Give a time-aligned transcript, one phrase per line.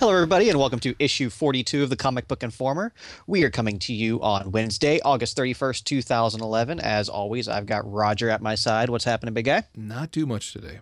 [0.00, 2.94] Hello, everybody, and welcome to issue 42 of the Comic Book Informer.
[3.26, 6.80] We are coming to you on Wednesday, August 31st, 2011.
[6.80, 8.88] As always, I've got Roger at my side.
[8.88, 9.64] What's happening, big guy?
[9.76, 10.78] Not too much today.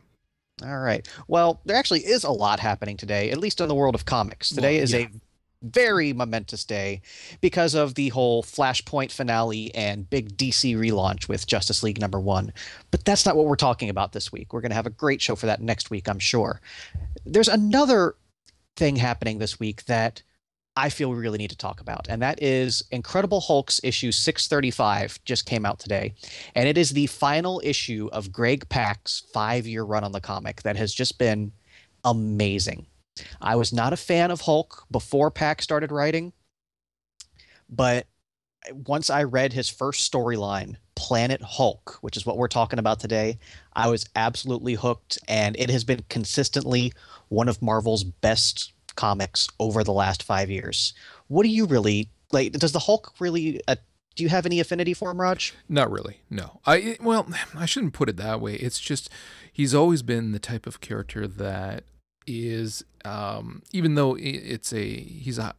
[0.62, 1.04] All right.
[1.26, 4.50] Well, there actually is a lot happening today, at least in the world of comics.
[4.50, 5.00] Today Well, is yeah.
[5.00, 5.08] a
[5.62, 7.02] very momentous day
[7.40, 12.52] because of the whole Flashpoint finale and big DC relaunch with Justice League number one.
[12.92, 14.52] But that's not what we're talking about this week.
[14.52, 16.60] We're going to have a great show for that next week, I'm sure.
[17.26, 18.14] There's another
[18.78, 20.22] thing happening this week that
[20.76, 25.18] I feel we really need to talk about, and that is Incredible Hulk's issue 635
[25.24, 26.14] just came out today,
[26.54, 30.76] and it is the final issue of Greg Pak's five-year run on the comic that
[30.76, 31.50] has just been
[32.04, 32.86] amazing.
[33.40, 36.32] I was not a fan of Hulk before Pak started writing,
[37.68, 38.06] but
[38.72, 43.38] once I read his first storyline, Planet Hulk, which is what we're talking about today,
[43.74, 46.92] I was absolutely hooked, and it has been consistently
[47.28, 50.92] one of Marvel's best comics over the last five years.
[51.28, 52.52] What do you really like?
[52.52, 53.60] Does the Hulk really?
[53.68, 53.76] Uh,
[54.16, 55.54] do you have any affinity for him, Raj?
[55.68, 56.22] Not really.
[56.28, 56.60] No.
[56.66, 58.54] I well, I shouldn't put it that way.
[58.54, 59.08] It's just
[59.52, 61.84] he's always been the type of character that
[62.26, 65.54] is um even though it's a he's a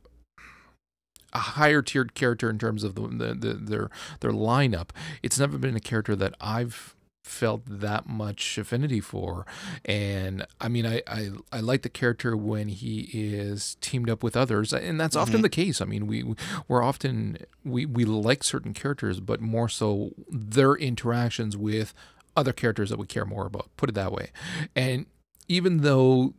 [1.33, 3.89] a higher tiered character in terms of the, the, the their
[4.21, 4.89] their lineup.
[5.23, 9.45] It's never been a character that I've felt that much affinity for
[9.85, 14.35] and i mean I, I i like the character when he is teamed up with
[14.35, 15.41] others and that's often Mhm.
[15.43, 16.33] the case i mean we
[16.67, 21.93] we're often we we like certain characters but more so their interactions with
[22.35, 24.31] other characters that we care more about put it that way
[24.75, 25.05] and
[25.47, 26.33] even though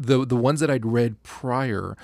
[0.00, 1.96] the the ones that i'd read prior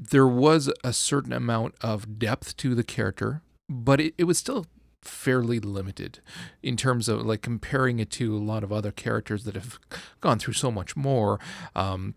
[0.00, 4.66] there was a certain amount of depth to the character but it, it was still
[5.02, 6.20] fairly limited
[6.62, 9.78] in terms of like comparing it to a lot of other characters that have
[10.20, 11.38] gone through so much more.
[11.74, 12.14] Um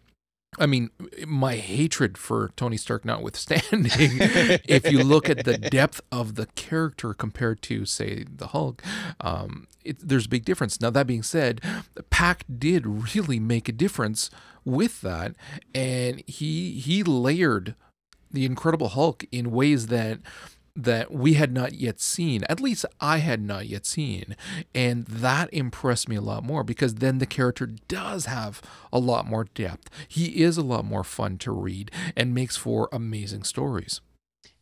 [0.60, 0.90] I mean,
[1.28, 3.92] my hatred for Tony Stark notwithstanding,
[4.68, 8.82] if you look at the depth of the character compared to, say, the Hulk,
[9.22, 10.80] um, it, there's a big difference.
[10.80, 11.62] Now, that being said,
[12.10, 14.30] Pak did really make a difference
[14.66, 15.36] with that,
[15.76, 17.76] and he he layered
[18.32, 20.20] the Incredible Hulk in ways that
[20.76, 22.44] that we had not yet seen.
[22.50, 24.36] At least I had not yet seen.
[24.74, 28.62] And that impressed me a lot more because then the character does have
[28.92, 29.90] a lot more depth.
[30.08, 34.02] He is a lot more fun to read and makes for amazing stories.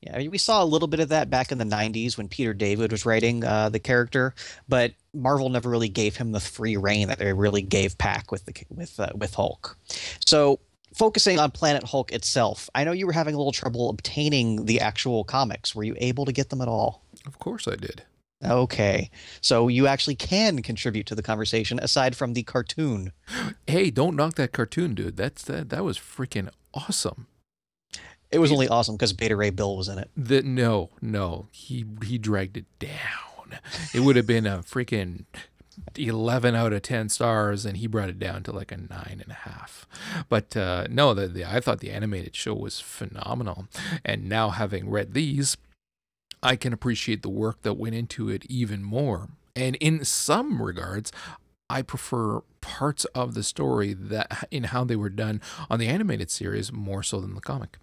[0.02, 2.28] Yeah, I mean, we saw a little bit of that back in the 90s when
[2.28, 4.34] Peter David was writing uh, the character,
[4.68, 8.46] but Marvel never really gave him the free reign that they really gave Pak with
[8.46, 9.78] the with uh, with Hulk.
[10.26, 10.60] So,
[10.94, 14.80] focusing on Planet Hulk itself, I know you were having a little trouble obtaining the
[14.80, 15.76] actual comics.
[15.76, 17.04] Were you able to get them at all?
[17.26, 18.04] Of course I did.
[18.44, 19.12] Okay.
[19.40, 23.12] So, you actually can contribute to the conversation aside from the cartoon.
[23.68, 25.16] Hey, don't knock that cartoon, dude.
[25.16, 27.28] That's that that was freaking awesome.
[28.32, 30.10] It was only awesome because Beta Ray Bill was in it.
[30.18, 31.48] That no, no.
[31.52, 33.60] He he dragged it down.
[33.94, 35.26] It would have been a freaking
[35.96, 39.32] 11 out of 10 stars and he brought it down to like a nine and
[39.32, 39.88] a half
[40.32, 43.68] but uh no the, the i thought the animated show was phenomenal
[44.04, 45.58] and now having read these
[46.42, 51.12] i can appreciate the work that went into it even more and in some regards
[51.70, 56.32] i prefer parts of the story that in how they were done on the animated
[56.32, 57.78] series more so than the comic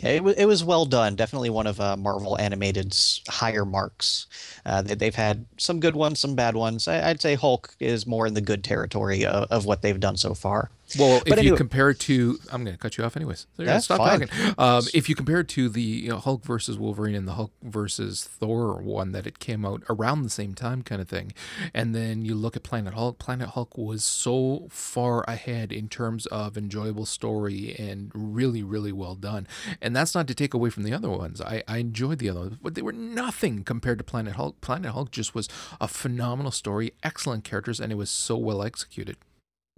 [0.00, 1.16] it was it was well done.
[1.16, 4.28] Definitely one of uh, Marvel Animated's higher marks.
[4.64, 6.86] Uh, they, they've had some good ones, some bad ones.
[6.86, 10.16] I, I'd say Hulk is more in the good territory of, of what they've done
[10.16, 10.70] so far.
[10.96, 13.46] Well, But if you compare it to, I'm going to cut you off anyways.
[13.56, 14.20] So you're That's stop fine.
[14.20, 14.54] talking.
[14.56, 17.52] Um, if you compare it to the you know, Hulk versus Wolverine and the Hulk
[17.62, 21.32] versus Thor one that it came out around the same time, kind of thing,
[21.74, 26.26] and then you look at Planet Hulk, Planet Hulk was so far ahead in terms
[26.26, 29.46] of enjoyable story and really, really well done.
[29.82, 31.40] And that's not to take away from the other ones.
[31.40, 34.60] I, I enjoyed the other ones, but they were nothing compared to Planet Hulk.
[34.60, 35.48] Planet Hulk just was
[35.80, 39.16] a phenomenal story, excellent characters, and it was so well executed.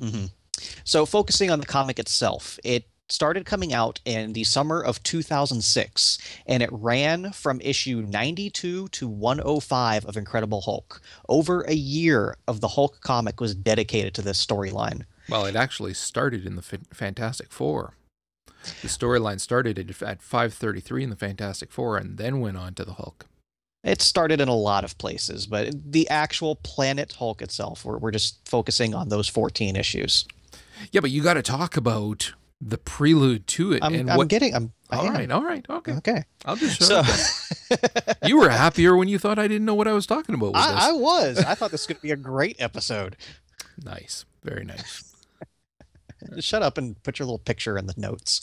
[0.00, 0.26] hmm
[0.84, 6.18] So focusing on the comic itself, it started coming out in the summer of 2006,
[6.46, 11.00] and it ran from issue 92 to 105 of Incredible Hulk.
[11.28, 15.04] Over a year of the Hulk comic was dedicated to this storyline.
[15.28, 17.94] Well, it actually started in the Fa- Fantastic Four.
[18.82, 22.84] The storyline started at, at 533 in the Fantastic Four and then went on to
[22.84, 23.26] the Hulk.
[23.82, 28.10] It started in a lot of places, but the actual Planet Hulk itself, we're, we're
[28.10, 30.26] just focusing on those 14 issues.
[30.92, 33.82] Yeah, but you got to talk about the prelude to it.
[33.82, 34.54] I'm, and I'm what, getting.
[34.54, 35.92] I'm all right, all right, okay.
[35.92, 36.24] Okay.
[36.44, 37.76] I'll just shut So.
[38.26, 40.56] You were happier when you thought I didn't know what I was talking about with
[40.56, 41.38] I, I was.
[41.38, 43.16] I thought this to be a great episode.
[43.82, 45.14] Nice, very nice.
[46.34, 48.42] Just shut up and put your little picture in the notes.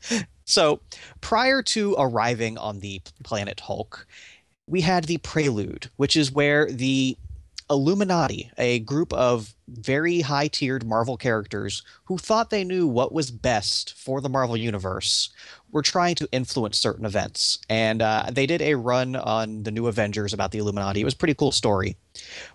[0.44, 0.80] so,
[1.20, 4.06] prior to arriving on the planet Hulk,
[4.66, 7.18] we had the prelude, which is where the
[7.70, 13.30] Illuminati, a group of very high tiered Marvel characters who thought they knew what was
[13.30, 15.30] best for the Marvel Universe,
[15.70, 17.60] were trying to influence certain events.
[17.68, 21.00] And uh, they did a run on the new Avengers about the Illuminati.
[21.00, 21.96] It was a pretty cool story,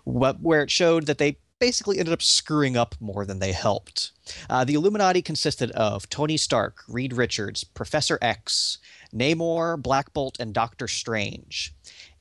[0.04, 4.12] wh- where it showed that they basically ended up screwing up more than they helped.
[4.50, 8.78] Uh, the Illuminati consisted of Tony Stark, Reed Richards, Professor X,
[9.14, 11.74] Namor, Black Bolt, and Doctor Strange.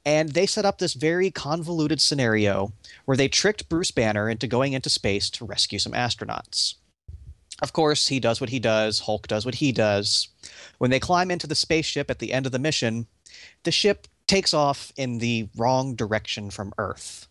[0.06, 2.74] And they set up this very convoluted scenario
[3.06, 6.75] where they tricked Bruce Banner into going into space to rescue some astronauts.
[7.62, 10.28] Of course, he does what he does, Hulk does what he does.
[10.78, 13.07] When they climb into the spaceship at the end of the mission,
[13.63, 17.28] the ship takes off in the wrong direction from Earth.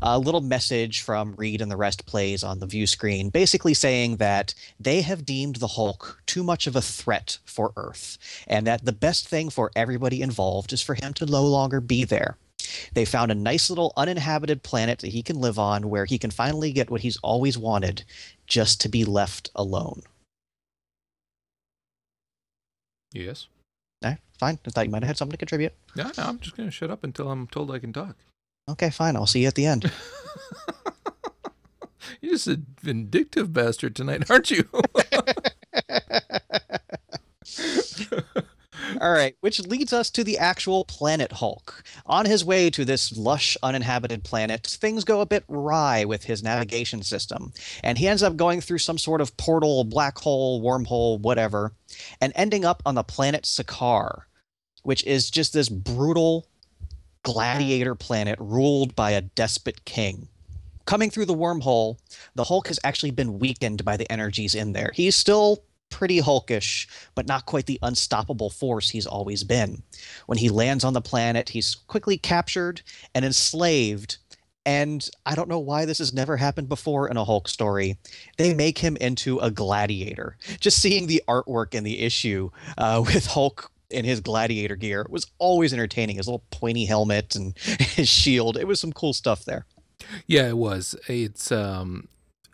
[0.00, 4.16] A little message from Reed and the rest plays on the view screen, basically saying
[4.16, 8.84] that they have deemed the Hulk too much of a threat for Earth, and that
[8.84, 12.36] the best thing for everybody involved is for him to no longer be there.
[12.94, 16.30] They found a nice little uninhabited planet that he can live on where he can
[16.30, 18.04] finally get what he's always wanted
[18.46, 20.02] just to be left alone.
[23.12, 23.48] Yes.
[24.02, 24.58] Eh, fine.
[24.66, 25.72] I thought you might have had something to contribute.
[25.94, 28.16] No, no, I'm just going to shut up until I'm told I can talk.
[28.68, 29.16] Okay, fine.
[29.16, 29.90] I'll see you at the end.
[32.20, 34.68] You're just a vindictive bastard tonight, aren't you?
[39.00, 41.82] All right, which leads us to the actual planet Hulk.
[42.06, 46.42] On his way to this lush, uninhabited planet, things go a bit wry with his
[46.42, 51.18] navigation system, and he ends up going through some sort of portal, black hole, wormhole,
[51.18, 51.72] whatever,
[52.20, 54.22] and ending up on the planet Sakaar,
[54.84, 56.46] which is just this brutal
[57.22, 60.28] gladiator planet ruled by a despot king.
[60.84, 61.98] Coming through the wormhole,
[62.34, 64.90] the Hulk has actually been weakened by the energies in there.
[64.94, 69.82] He's still pretty hulkish, but not quite the unstoppable force he's always been.
[70.26, 72.82] When he lands on the planet, he's quickly captured
[73.14, 74.16] and enslaved.
[74.64, 77.98] And I don't know why this has never happened before in a Hulk story.
[78.38, 80.36] They make him into a gladiator.
[80.60, 85.26] Just seeing the artwork in the issue uh, with Hulk in his gladiator gear was
[85.38, 86.16] always entertaining.
[86.16, 88.56] His little pointy helmet and his shield.
[88.56, 89.66] It was some cool stuff there.
[90.26, 90.96] Yeah, it was.
[91.08, 92.08] It's um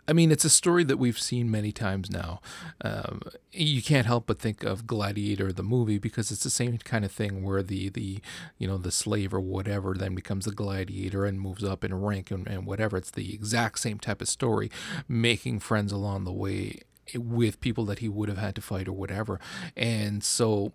[0.09, 2.41] I mean, it's a story that we've seen many times now.
[2.81, 3.21] Um,
[3.51, 7.11] you can't help but think of Gladiator, the movie, because it's the same kind of
[7.11, 8.19] thing where the, the
[8.57, 12.31] you know the slave or whatever then becomes a gladiator and moves up in rank
[12.31, 12.97] and, and whatever.
[12.97, 14.71] It's the exact same type of story,
[15.07, 16.81] making friends along the way
[17.13, 19.39] with people that he would have had to fight or whatever.
[19.77, 20.73] And so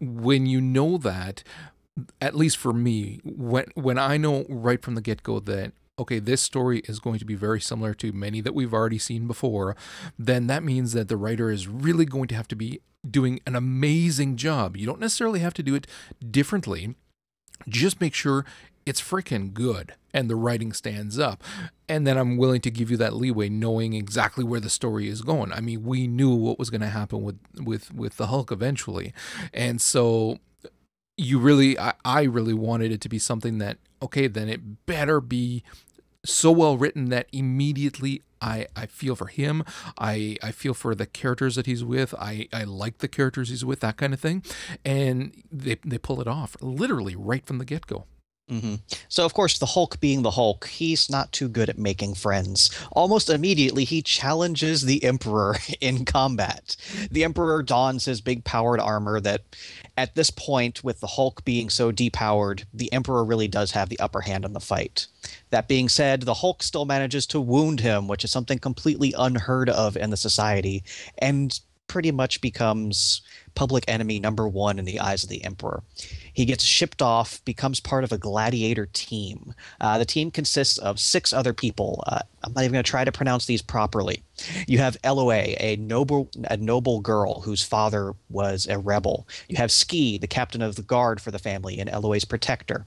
[0.00, 1.42] when you know that,
[2.20, 6.18] at least for me, when when I know right from the get go that okay,
[6.18, 9.76] this story is going to be very similar to many that we've already seen before,
[10.18, 13.54] then that means that the writer is really going to have to be doing an
[13.54, 14.78] amazing job.
[14.78, 15.86] You don't necessarily have to do it
[16.30, 16.94] differently.
[17.68, 18.46] Just make sure
[18.90, 21.44] it's freaking good and the writing stands up.
[21.88, 25.22] And then I'm willing to give you that leeway knowing exactly where the story is
[25.22, 25.52] going.
[25.52, 29.12] I mean, we knew what was going to happen with with with the Hulk eventually.
[29.54, 30.38] And so
[31.16, 35.20] you really I, I really wanted it to be something that okay, then it better
[35.20, 35.62] be
[36.24, 39.64] so well written that immediately I, I feel for him.
[39.98, 42.12] I, I feel for the characters that he's with.
[42.18, 44.42] I, I like the characters he's with, that kind of thing.
[44.84, 48.06] And they, they pull it off literally right from the get go.
[48.50, 48.74] Mm-hmm.
[49.08, 52.70] So, of course, the Hulk being the Hulk, he's not too good at making friends.
[52.90, 56.76] Almost immediately, he challenges the Emperor in combat.
[57.10, 59.42] The Emperor dons his big powered armor that,
[59.96, 64.00] at this point, with the Hulk being so depowered, the Emperor really does have the
[64.00, 65.06] upper hand in the fight.
[65.50, 69.70] That being said, the Hulk still manages to wound him, which is something completely unheard
[69.70, 70.82] of in the society,
[71.18, 71.58] and
[71.90, 73.20] pretty much becomes
[73.54, 75.82] public enemy number one in the eyes of the Emperor.
[76.32, 79.54] He gets shipped off, becomes part of a gladiator team.
[79.80, 82.02] Uh, the team consists of six other people.
[82.06, 84.22] Uh, I'm not even going to try to pronounce these properly.
[84.66, 89.26] You have Elloe, a noble, a noble girl whose father was a rebel.
[89.48, 92.86] You have Ski, the captain of the guard for the family and Elloe's protector.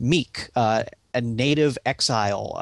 [0.00, 2.54] Miek, uh, a native exile.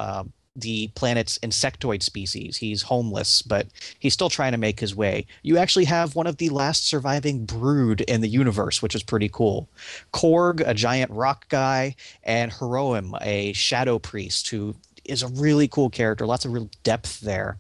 [0.54, 2.58] The planet's insectoid species.
[2.58, 3.68] He's homeless, but
[3.98, 5.26] he's still trying to make his way.
[5.42, 9.30] You actually have one of the last surviving brood in the universe, which is pretty
[9.30, 9.68] cool.
[10.12, 15.90] Korg, a giant rock guy, and Hiroim, a shadow priest who is a really cool
[15.90, 17.58] character, lots of real depth there.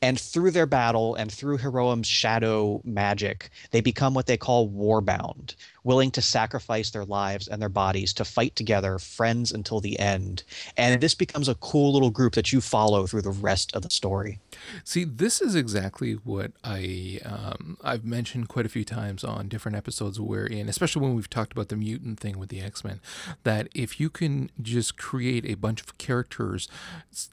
[0.00, 5.54] And through their battle and through Hiroim's shadow magic, they become what they call warbound,
[5.84, 10.42] willing to sacrifice their lives and their bodies to fight together, friends until the end.
[10.76, 13.90] And this becomes a cool little group that you follow through the rest of the
[13.90, 14.40] story.
[14.84, 19.76] See, this is exactly what I um, I've mentioned quite a few times on different
[19.76, 23.00] episodes we're wherein, especially when we've talked about the mutant thing with the X Men,
[23.44, 26.68] that if you can just create a bunch of characters,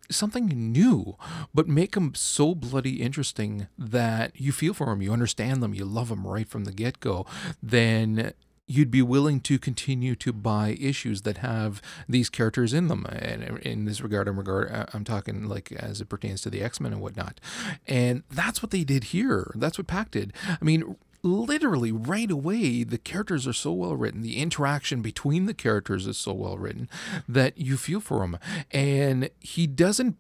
[0.10, 1.18] something new,
[1.54, 5.86] but make them so bloody interesting that you feel for them, you understand them, you
[5.86, 7.26] love them right from the get go,
[7.62, 8.34] then
[8.72, 13.06] you'd be willing to continue to buy issues that have these characters in them.
[13.06, 16.62] And in this regard, I'm regard, uh, I'm talking like as it pertains to the
[16.62, 17.40] X Men and whatnot.
[17.86, 19.52] And that's what they did here.
[19.56, 20.34] That's what Pak did.
[20.50, 25.54] I mean, literally right away the characters are so well written the interaction between the
[25.54, 26.90] characters is so well written
[27.30, 28.40] that you feel for them
[28.72, 30.18] and he doesn't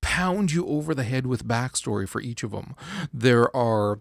[0.00, 2.76] pound you over the head with backstory for each of them
[3.12, 3.98] there are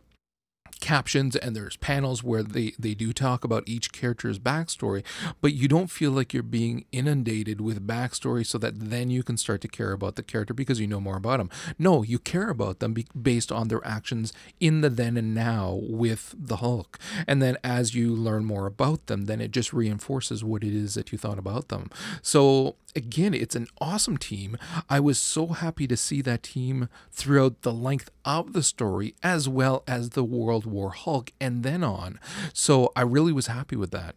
[0.84, 5.02] captions and there's panels where they, they do talk about each character's backstory,
[5.40, 9.38] but you don't feel like you're being inundated with backstory so that then you can
[9.38, 11.50] start to care about the character because you know more about them.
[11.80, 15.80] No, you care about them be- based on their actions in the then and now
[15.82, 17.00] with the Hulk.
[17.26, 20.96] And then as you learn more about them, then it just reinforces what it is
[20.96, 21.90] that you thought about them.
[22.22, 24.58] So again, it's an awesome team.
[24.90, 29.50] I was so happy to see that team throughout the length of the story as
[29.50, 32.20] well as the World War Hulk and then on.
[32.54, 34.16] So I really was happy with that.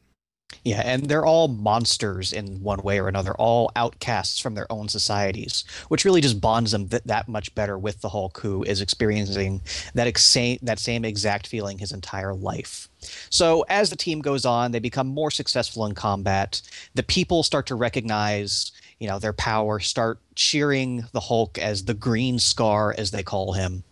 [0.65, 4.89] Yeah, and they're all monsters in one way or another, all outcasts from their own
[4.89, 8.81] societies, which really just bonds them th- that much better with the Hulk, who is
[8.81, 9.61] experiencing
[9.95, 12.89] that ex- that same exact feeling his entire life.
[13.31, 16.63] So as the team goes on, they become more successful in combat.
[16.95, 21.95] The people start to recognize, you know, their power, start cheering the Hulk as the
[21.95, 23.85] Green Scar, as they call him.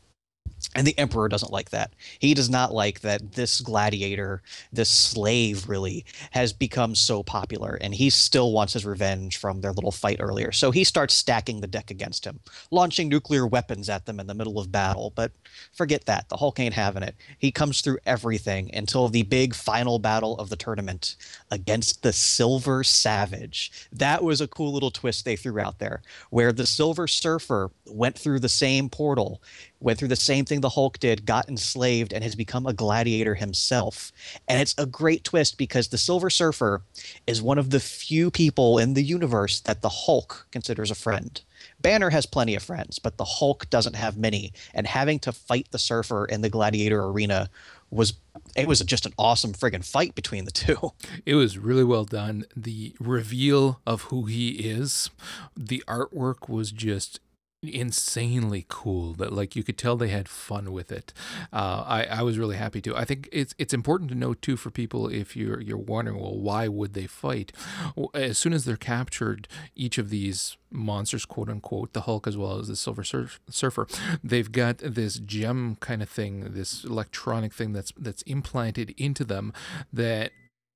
[0.74, 1.92] And the emperor doesn't like that.
[2.18, 4.42] He does not like that this gladiator,
[4.72, 7.78] this slave really, has become so popular.
[7.80, 10.52] And he still wants his revenge from their little fight earlier.
[10.52, 12.40] So he starts stacking the deck against him,
[12.70, 15.12] launching nuclear weapons at them in the middle of battle.
[15.14, 15.32] But
[15.72, 16.28] forget that.
[16.28, 17.14] The Hulk ain't having it.
[17.38, 21.16] He comes through everything until the big final battle of the tournament
[21.54, 23.72] against the Silver Savage.
[23.92, 28.18] That was a cool little twist they threw out there, where the Silver Surfer went
[28.18, 29.40] through the same portal
[29.84, 33.34] went through the same thing the Hulk did, got enslaved, and has become a gladiator
[33.34, 34.10] himself.
[34.48, 36.82] And it's a great twist because the Silver Surfer
[37.26, 41.40] is one of the few people in the universe that the Hulk considers a friend.
[41.80, 44.52] Banner has plenty of friends, but the Hulk doesn't have many.
[44.72, 47.50] And having to fight the Surfer in the gladiator arena
[47.94, 48.14] was
[48.56, 50.92] it was just an awesome friggin' fight between the two.
[51.26, 52.44] It was really well done.
[52.54, 55.10] The reveal of who he is,
[55.56, 57.20] the artwork was just
[57.68, 61.12] insanely cool that like you could tell they had fun with it.
[61.52, 64.56] Uh, I, I was really happy to i think it's it's important to know too
[64.56, 67.52] for people if you're you're wondering well why would they fight?
[67.96, 72.36] Well, as soon as they're captured each of these monsters quote unquote the hulk as
[72.36, 73.86] well as the silver surf, surfer
[74.22, 79.52] they've got this gem kind of thing this electronic thing that's that's implanted into them
[79.92, 80.32] that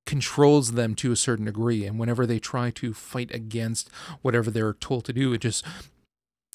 [0.09, 1.85] controls them to a certain degree.
[1.85, 3.91] And whenever they try to fight against
[4.23, 5.63] whatever they're told to do it just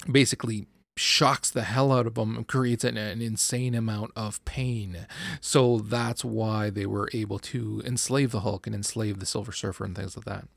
[0.10, 5.07] basically shocks the hell out of them and creates an, an, insane amount of pain.
[5.41, 9.86] So that's why they were able to enslave the Hulk and enslave the Silver Surfer
[9.86, 10.48] and things like that.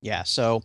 [0.00, 0.62] Yeah, so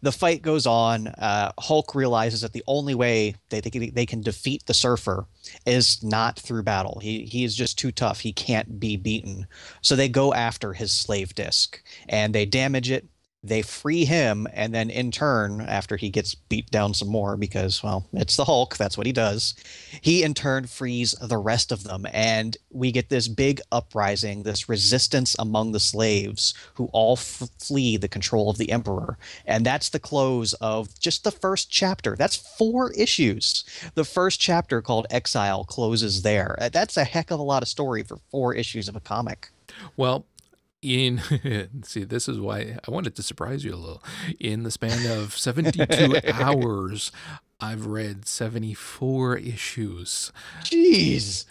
[0.00, 1.08] the fight goes on.
[1.08, 5.26] Uh, Hulk realizes that the only way they, they, can, they can defeat the Surfer
[5.66, 7.00] is not through battle.
[7.02, 8.20] He, he is just too tough.
[8.20, 9.48] He can't be beaten.
[9.80, 13.08] So they go after his slave disc and they damage it
[13.48, 17.82] they free him and then in turn after he gets beat down some more because
[17.82, 19.54] well it's the hulk that's what he does
[20.00, 22.06] he in turn frees the rest of them.
[22.12, 27.96] And we get this big uprising this resistance among the slaves who all f- flee
[27.96, 29.18] the control of the emperor.
[29.46, 32.16] And that's the close of just the first chapter.
[32.16, 33.64] That's four issues.
[33.94, 36.56] The first chapter called exile closes there.
[36.72, 39.50] That's a heck of a lot of story for four issues of a comic.
[39.96, 40.24] Well
[40.86, 41.20] in
[41.82, 44.02] see this is why i wanted to surprise you a little.
[44.38, 47.10] In the span of 72 hours
[47.58, 50.30] i've read 74 issues.
[50.62, 51.46] Jeez.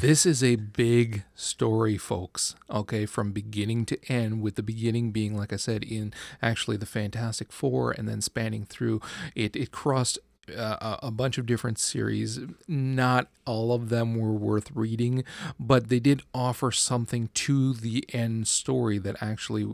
[0.00, 5.36] This is a big story folks okay from beginning to end with the beginning being
[5.36, 9.00] like i said in actually the fantastic four and then spanning through
[9.34, 10.18] it it crossed
[10.54, 12.40] uh, a bunch of different series.
[12.68, 15.24] Not all of them were worth reading,
[15.58, 19.66] but they did offer something to the end story that actually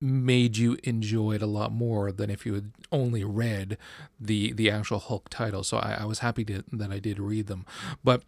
[0.00, 3.78] made you enjoy it a lot more than if you had only read
[4.18, 5.62] the the actual Hulk title.
[5.62, 7.64] So I, I was happy to, that I did read them.
[8.02, 8.24] But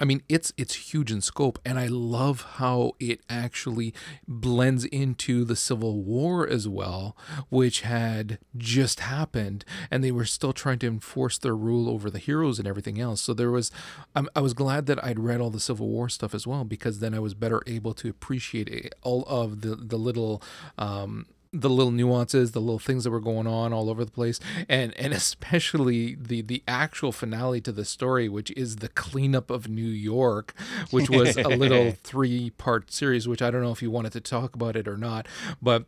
[0.00, 3.94] I mean, it's it's huge in scope, and I love how it actually
[4.26, 7.16] blends into the Civil War as well,
[7.48, 12.18] which had just happened, and they were still trying to enforce their rule over the
[12.18, 13.20] heroes and everything else.
[13.20, 13.70] So there was,
[14.14, 16.98] I'm, I was glad that I'd read all the Civil War stuff as well, because
[16.98, 20.42] then I was better able to appreciate all of the the little
[20.78, 24.40] um, the little nuances, the little things that were going on all over the place,
[24.68, 29.68] and and especially the the actual finale to the story, which is the cleanup of
[29.68, 30.52] New York,
[30.90, 33.28] which was a little three part series.
[33.28, 35.26] Which I don't know if you wanted to talk about it or not,
[35.62, 35.86] but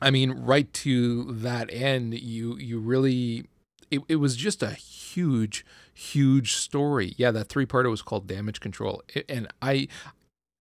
[0.00, 3.46] I mean, right to that end, you you really
[3.90, 5.64] it, it was just a huge
[5.96, 9.86] huge story yeah that three part it was called damage control and i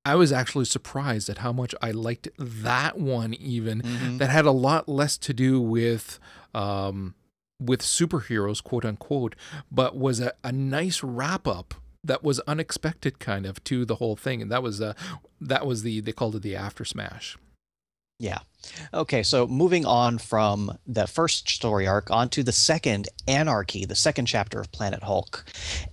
[0.05, 4.17] I was actually surprised at how much I liked that one, even mm-hmm.
[4.17, 6.19] that had a lot less to do with
[6.53, 7.15] um,
[7.59, 9.35] with superheroes, quote unquote,
[9.71, 14.17] but was a, a nice wrap up that was unexpected, kind of to the whole
[14.17, 14.93] thing, and that was uh,
[15.39, 17.37] that was the they called it the after smash.
[18.19, 18.39] Yeah.
[18.93, 24.27] Okay, so moving on from the first story arc onto the second, Anarchy, the second
[24.27, 25.43] chapter of Planet Hulk.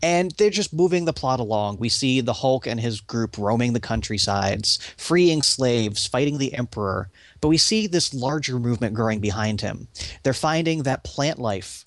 [0.03, 1.79] And they're just moving the plot along.
[1.79, 7.11] We see the Hulk and his group roaming the countrysides, freeing slaves, fighting the Emperor.
[7.41, 9.89] But we see this larger movement growing behind him.
[10.23, 11.87] They're finding that plant life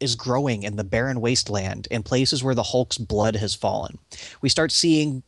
[0.00, 3.98] is growing in the barren wasteland in places where the Hulk's blood has fallen.
[4.40, 5.22] We start seeing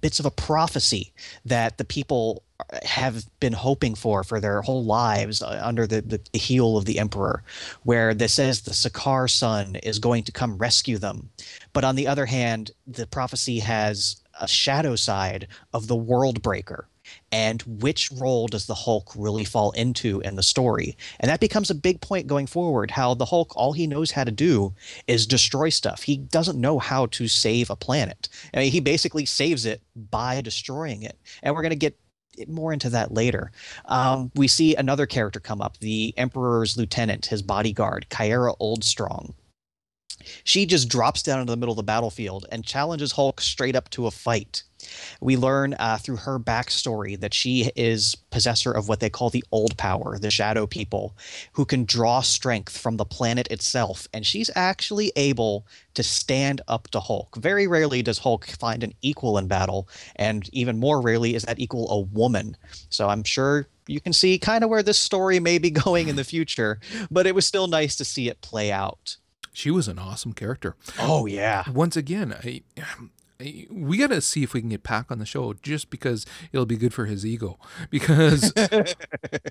[0.00, 1.12] bits of a prophecy
[1.44, 2.42] that the people
[2.84, 6.86] have been hoping for for their whole lives uh, under the, the, the, heel of
[6.86, 7.42] the emperor
[7.82, 11.28] where this says the Sakaarson is going to come rescue them.
[11.72, 16.88] But on the other hand the prophecy has a shadow side of the world breaker
[17.32, 20.96] and which role does the Hulk really fall into in the story?
[21.20, 22.90] And that becomes a big point going forward.
[22.90, 24.74] How the Hulk, all he knows how to do
[25.06, 26.02] is destroy stuff.
[26.02, 28.28] He doesn't know how to save a planet.
[28.54, 31.18] I mean, he basically saves it by destroying it.
[31.42, 31.98] And we're going to get
[32.48, 33.50] more into that later.
[33.86, 39.34] Um, we see another character come up, the Emperor's lieutenant, his bodyguard, Caiera Oldstrong.
[40.44, 43.90] She just drops down into the middle of the battlefield and challenges Hulk straight up
[43.90, 44.64] to a fight.
[45.20, 49.44] We learn uh, through her backstory that she is possessor of what they call the
[49.52, 51.16] old power, the shadow people,
[51.52, 54.08] who can draw strength from the planet itself.
[54.12, 57.36] And she's actually able to stand up to Hulk.
[57.36, 61.58] Very rarely does Hulk find an equal in battle, and even more rarely is that
[61.58, 62.56] equal a woman.
[62.90, 66.16] So I'm sure you can see kind of where this story may be going in
[66.16, 69.16] the future, but it was still nice to see it play out.
[69.52, 70.76] She was an awesome character.
[71.00, 71.64] Oh yeah.
[71.70, 72.62] Once again, I
[73.38, 76.66] we got to see if we can get Pak on the show just because it'll
[76.66, 77.58] be good for his ego.
[77.90, 78.52] Because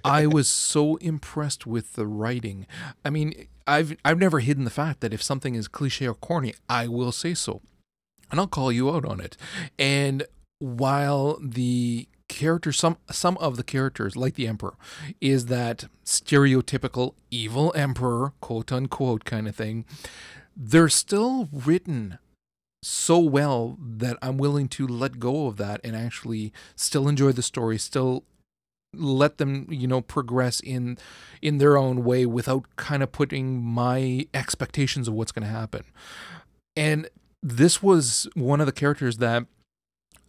[0.03, 2.67] I was so impressed with the writing.
[3.03, 6.53] I mean, I've I've never hidden the fact that if something is cliche or corny,
[6.69, 7.61] I will say so,
[8.29, 9.37] and I'll call you out on it.
[9.79, 10.25] And
[10.59, 14.73] while the characters some some of the characters like the emperor
[15.21, 19.85] is that stereotypical evil emperor quote unquote kind of thing
[20.57, 22.17] they're still written
[22.87, 27.41] so well that I'm willing to let go of that and actually still enjoy the
[27.41, 28.25] story, still
[28.93, 30.99] let them, you know, progress in
[31.41, 35.83] in their own way without kind of putting my expectations of what's going to happen.
[36.75, 37.09] And
[37.41, 39.47] this was one of the characters that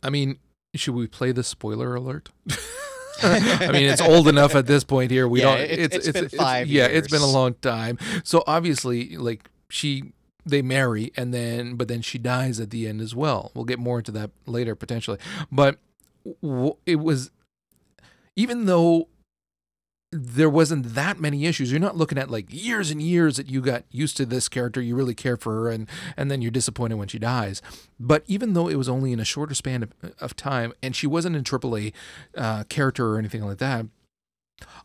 [0.02, 0.38] I mean,
[0.74, 2.30] should we play the spoiler alert?
[3.22, 5.28] I mean, it's old enough at this point here.
[5.28, 5.60] We yeah, don't.
[5.60, 6.68] It's, it's, it's been it's, five.
[6.68, 7.98] yeah, it's been a long time.
[8.24, 10.14] So obviously, like she
[10.46, 13.50] they marry and then but then she dies at the end as well.
[13.54, 15.18] We'll get more into that later potentially.
[15.50, 15.78] But
[16.42, 17.30] w- it was
[18.36, 19.08] even though
[20.12, 21.70] there wasn't that many issues.
[21.70, 24.80] You're not looking at like years and years that you got used to this character,
[24.80, 27.60] you really care for her, and and then you're disappointed when she dies.
[27.98, 31.06] But even though it was only in a shorter span of, of time, and she
[31.06, 31.92] wasn't in AAA
[32.36, 33.86] uh, character or anything like that,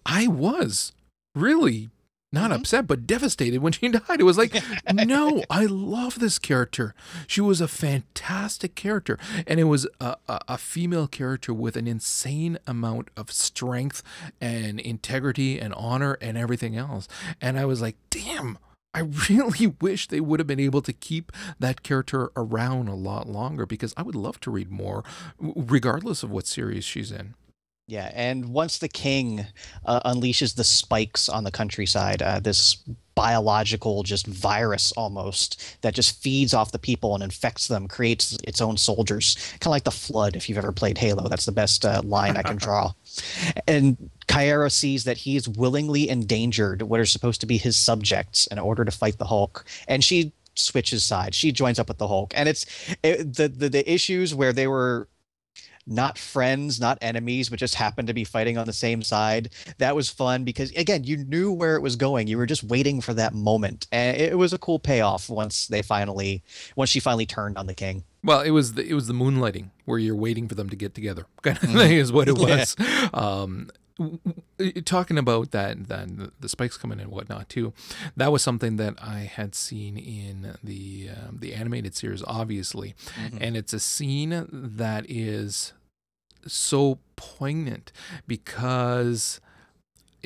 [0.05, 0.91] I was
[1.35, 1.89] really
[2.31, 2.61] not mm-hmm.
[2.61, 4.55] upset but devastated when she died it was like
[4.93, 6.93] no i love this character
[7.27, 9.17] she was a fantastic character
[9.47, 14.03] and it was a, a, a, female character with an insane amount of strength
[14.39, 17.07] and integrity and honor and everything else
[17.41, 18.57] and i was like damn
[18.93, 23.27] I really wish they would have been able to keep that character around a lot
[23.27, 25.03] longer because I would love to read more,
[25.39, 27.35] regardless of what series she's in.
[27.87, 29.45] Yeah, and once the king
[29.85, 32.77] uh, unleashes the spikes on the countryside, uh, this
[33.15, 38.61] biological just virus almost that just feeds off the people and infects them creates its
[38.61, 39.35] own soldiers.
[39.59, 42.37] Kind of like the flood if you've ever played halo that's the best uh, line
[42.37, 42.93] i can draw.
[43.67, 48.59] And Caiera sees that he's willingly endangered what are supposed to be his subjects in
[48.59, 51.35] order to fight the hulk and she switches sides.
[51.35, 52.65] She joins up with the hulk and it's
[53.03, 55.09] it, the, the the issues where they were
[55.87, 59.49] not friends, not enemies, but just happened to be fighting on the same side.
[59.77, 62.27] That was fun because again, you knew where it was going.
[62.27, 65.81] You were just waiting for that moment, and it was a cool payoff once they
[65.81, 66.43] finally,
[66.75, 68.03] once she finally turned on the king.
[68.23, 70.93] Well, it was the it was the moonlighting where you're waiting for them to get
[70.93, 72.75] together, kind of thing is what it was.
[72.79, 73.09] Yeah.
[73.13, 73.69] Um,
[74.85, 76.07] talking about that that
[76.39, 77.73] the spikes coming and whatnot too
[78.15, 83.37] that was something that i had seen in the um, the animated series obviously mm-hmm.
[83.41, 85.73] and it's a scene that is
[86.47, 87.91] so poignant
[88.27, 89.39] because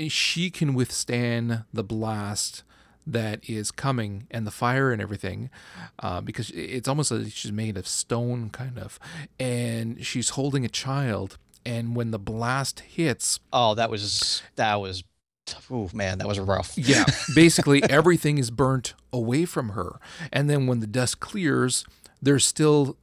[0.08, 2.64] she can withstand the blast
[3.08, 5.50] that is coming and the fire and everything
[6.00, 9.00] uh, because it's almost like she's made of stone kind of
[9.40, 15.04] and she's holding a child and when the blast hits oh that was that was
[15.70, 16.74] oh man that was rough.
[16.78, 20.00] Yeah basically everything is burnt away from her.
[20.32, 21.86] And then when the dust clears
[22.22, 22.98] there's still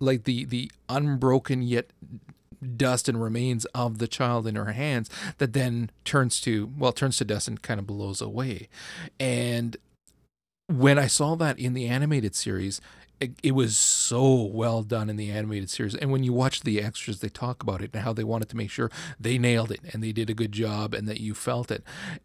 [0.00, 1.90] like the the unbroken yet
[2.76, 7.16] dust and remains of the child in her hands that then turns to well turns
[7.18, 8.68] to dust and kind of blows away.
[9.20, 9.76] And
[10.70, 12.78] when i saw that in the animated series
[13.20, 16.80] it, it, was so well done in the animated series and when you watch the
[16.80, 19.80] extras they talk about it and how they wanted to make sure they nailed it
[19.92, 21.82] and they did a good job and that you felt it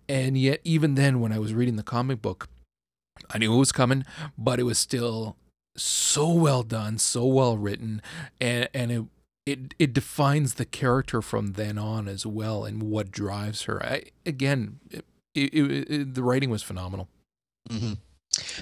[0.08, 2.48] and yet even then when i was reading the comic book
[3.32, 4.06] i knew it was coming
[4.38, 5.36] but it was still
[5.76, 8.02] so well done so well written
[8.40, 9.04] and and it
[9.46, 13.84] it it defines the character from then on as well and what drives her.
[13.84, 17.10] I, again, it, it, it, the writing was phenomenal.
[17.70, 17.94] Mm-hmm.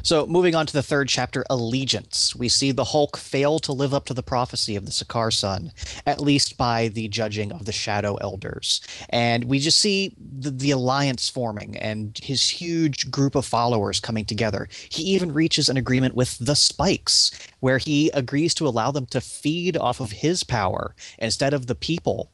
[0.04, 3.94] So, moving on to the third chapter, Allegiance, we see the Hulk fail to live
[3.94, 5.72] up to the prophecy of the Sakaarson,
[6.06, 8.82] at least by the judging of the Shadow Elders.
[9.10, 14.26] And we just see the, the alliance forming and his huge group of followers coming
[14.26, 14.68] together.
[14.90, 17.32] He even reaches an agreement with the Spikes,
[17.62, 21.76] where he agrees to allow them to feed off of his power instead of the
[21.76, 22.30] people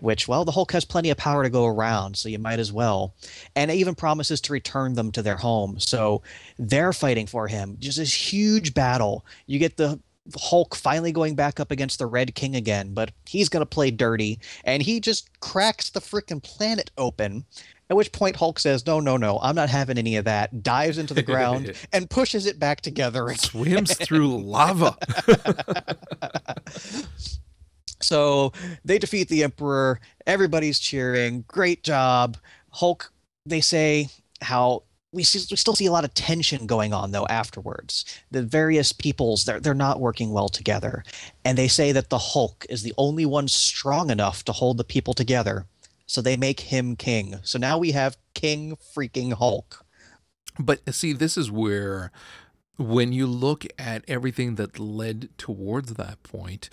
[0.00, 2.72] which, well, the Hulk has plenty of power to go around, so you might as
[2.72, 3.14] well.
[3.56, 5.78] And it even promises to return them to their home.
[5.78, 6.22] So
[6.58, 7.76] they're fighting for him.
[7.78, 9.24] Just this huge battle.
[9.46, 10.00] You get the
[10.36, 13.90] Hulk finally going back up against the Red King again, but he's going to play
[13.90, 17.44] dirty, and he just cracks the freaking planet open.
[17.90, 20.98] At which point Hulk says, "No, no, no, I'm not having any of that." Dives
[20.98, 23.24] into the ground and pushes it back together.
[23.24, 23.38] Again.
[23.38, 24.96] Swims through lava.
[28.08, 28.52] So
[28.84, 30.00] they defeat the Emperor.
[30.26, 31.44] Everybody's cheering.
[31.46, 32.38] Great job.
[32.70, 33.12] Hulk,
[33.44, 34.08] they say
[34.40, 38.04] how we, see, we still see a lot of tension going on though afterwards.
[38.30, 41.04] The various peoples they're they're not working well together,
[41.44, 44.84] and they say that the Hulk is the only one strong enough to hold the
[44.84, 45.66] people together.
[46.06, 47.36] So they make him king.
[47.42, 49.84] So now we have King freaking Hulk.
[50.58, 52.10] But see, this is where
[52.78, 56.70] when you look at everything that led towards that point,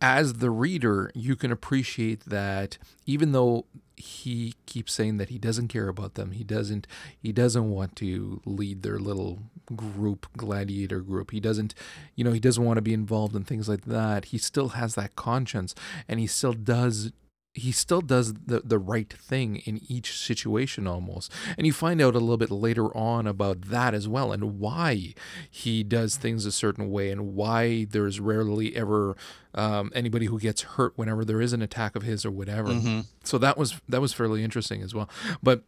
[0.00, 5.68] as the reader, you can appreciate that even though he keeps saying that he doesn't
[5.68, 6.86] care about them, he doesn't
[7.18, 9.40] he doesn't want to lead their little
[9.74, 11.30] group gladiator group.
[11.30, 11.74] He doesn't,
[12.14, 14.26] you know, he doesn't want to be involved in things like that.
[14.26, 15.74] He still has that conscience
[16.08, 17.12] and he still does
[17.54, 21.30] he still does the, the right thing in each situation almost.
[21.56, 25.14] And you find out a little bit later on about that as well and why
[25.48, 29.16] he does things a certain way and why there's rarely ever
[29.54, 32.70] um, anybody who gets hurt whenever there is an attack of his or whatever.
[32.70, 33.00] Mm-hmm.
[33.22, 35.08] So that was that was fairly interesting as well.
[35.40, 35.62] But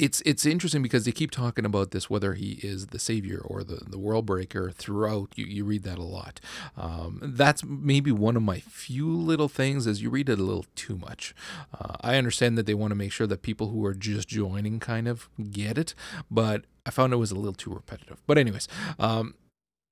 [0.00, 3.62] it's it's interesting because they keep talking about this whether he is the savior or
[3.62, 5.30] the, the world breaker throughout.
[5.36, 6.40] You, you read that a lot.
[6.76, 10.64] Um, that's maybe one of my few little things as you read it a little
[10.74, 11.34] too much.
[11.78, 14.80] Uh, i understand that they want to make sure that people who are just joining
[14.80, 15.94] kind of get it
[16.30, 18.22] but i found it was a little too repetitive.
[18.26, 19.34] But anyways um,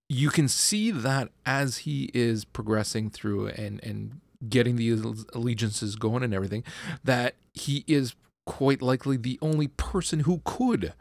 [0.08, 5.02] you can see that as he is progressing through and and getting these
[5.34, 6.62] allegiances going and everything
[7.02, 8.14] that he is
[8.48, 10.94] quite likely the only person who could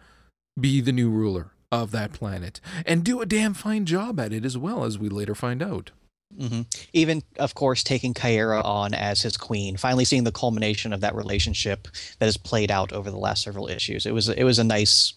[0.60, 4.44] be the new ruler of that planet and do a damn fine job at it
[4.44, 5.92] as well, as we later find out.
[6.38, 6.64] Mm-hmm.
[6.92, 11.16] Even, of course, taking Caiera on as his queen, finally seeing the culmination of that
[11.16, 11.88] relationship
[12.20, 14.06] that has played out over the last several issues.
[14.06, 15.14] It was it was a nice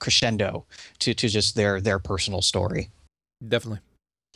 [0.00, 0.66] crescendo
[0.98, 2.90] to to just their their personal story.
[3.46, 3.78] Definitely.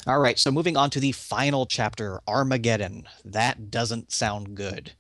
[0.07, 3.07] All right, so moving on to the final chapter, Armageddon.
[3.25, 4.93] That doesn't sound good.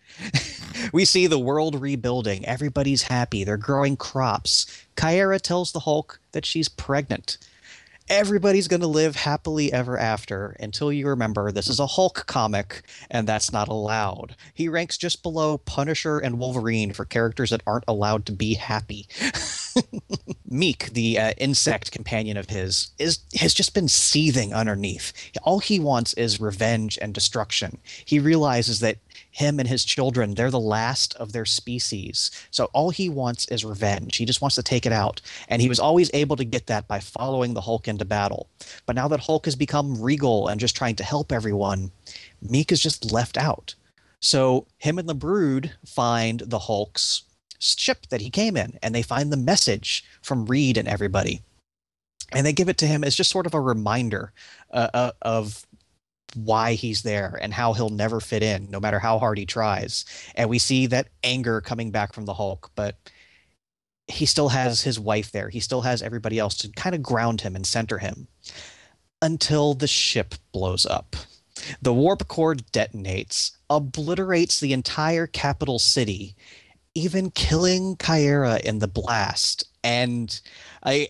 [0.92, 2.44] we see the world rebuilding.
[2.44, 3.44] Everybody's happy.
[3.44, 4.66] They're growing crops.
[4.96, 7.38] Caiera tells the Hulk that she's pregnant
[8.10, 12.82] everybody's going to live happily ever after until you remember this is a Hulk comic
[13.10, 14.34] and that's not allowed.
[14.54, 19.06] He ranks just below Punisher and Wolverine for characters that aren't allowed to be happy.
[20.50, 25.12] Miek, the uh, insect companion of his, is has just been seething underneath.
[25.42, 27.78] All he wants is revenge and destruction.
[28.04, 28.98] He realizes that
[29.30, 32.30] him and his children, they're the last of their species.
[32.50, 34.16] So all he wants is revenge.
[34.16, 35.20] He just wants to take it out.
[35.48, 38.48] And he was always able to get that by following the Hulk into battle.
[38.86, 41.92] But now that Hulk has become regal and just trying to help everyone,
[42.44, 43.74] Miek is just left out.
[44.20, 47.22] So him and the Brood find the Hulk's
[47.58, 51.42] ship that he came in, and they find the message from Reed and everybody.
[52.32, 54.32] And they give it to him as just sort of a reminder
[54.70, 55.66] uh, uh, of
[56.34, 60.04] why he's there and how he'll never fit in no matter how hard he tries.
[60.34, 62.96] And we see that anger coming back from the Hulk, but
[64.06, 65.48] he still has his wife there.
[65.48, 68.28] He still has everybody else to kind of ground him and center him
[69.22, 71.16] until the ship blows up.
[71.82, 76.36] The warp core detonates, obliterates the entire capital city,
[76.98, 79.64] even killing Caiera in the blast.
[79.84, 80.40] And
[80.84, 81.08] I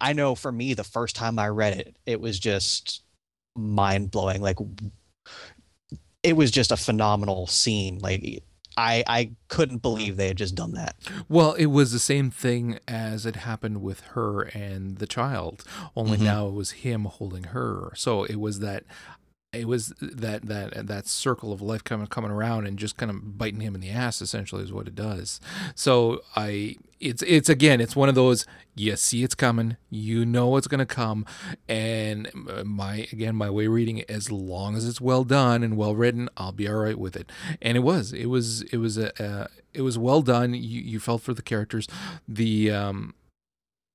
[0.00, 3.02] I know for me the first time I read it, it was just
[3.56, 4.40] mind blowing.
[4.40, 4.58] Like
[6.22, 7.98] it was just a phenomenal scene.
[7.98, 8.44] Like
[8.76, 10.94] I I couldn't believe they had just done that.
[11.28, 15.64] Well, it was the same thing as it happened with her and the child.
[15.96, 16.26] Only mm-hmm.
[16.26, 17.92] now it was him holding her.
[17.96, 18.84] So it was that
[19.54, 23.38] it was that that that circle of life coming coming around and just kind of
[23.38, 25.40] biting him in the ass essentially is what it does.
[25.74, 30.56] So i it's it's again it's one of those you see it's coming you know
[30.56, 31.26] it's going to come
[31.68, 32.30] and
[32.64, 36.30] my again my way reading it as long as it's well done and well written
[36.38, 37.30] i'll be all right with it.
[37.60, 40.54] And it was it was it was a, uh, it was well done.
[40.54, 41.86] You you felt for the characters.
[42.26, 43.14] The um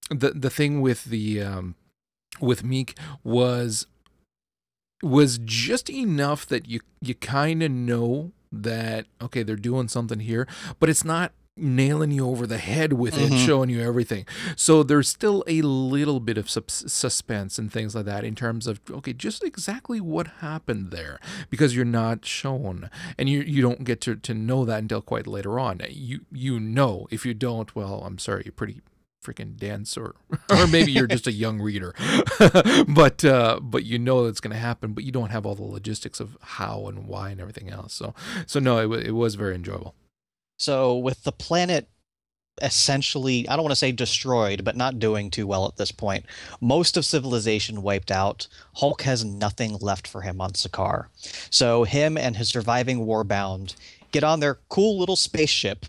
[0.09, 1.75] the the thing with the um
[2.39, 3.87] with Miek was
[5.01, 10.47] was just enough that you you kind of know that okay they're doing something here
[10.79, 11.31] but it's not
[11.61, 13.45] nailing you over the head with it mm-hmm.
[13.45, 14.25] showing you everything.
[14.55, 18.79] So there's still a little bit of suspense and things like that in terms of
[18.89, 22.89] okay just exactly what happened there because you're not shown.
[23.17, 25.81] And you you don't get to, to know that until quite later on.
[25.89, 27.07] You you know.
[27.11, 28.81] If you don't well i'm sorry you're pretty
[29.23, 30.15] freaking dense or
[30.71, 31.93] maybe you're just a young reader.
[32.87, 35.63] But uh but you know that's going to happen but you don't have all the
[35.63, 37.93] logistics of how and why and everything else.
[37.93, 38.13] So
[38.45, 39.95] so no it, it was very enjoyable.
[40.57, 41.89] So with the planet
[42.61, 46.25] essentially i don't want to say destroyed but not doing too well at this point
[46.59, 48.47] most of civilization wiped out.
[48.75, 51.05] Hulk has nothing left for him on Sakaar.
[51.49, 53.75] So him and his surviving warbound
[54.11, 55.85] get on their cool little spaceship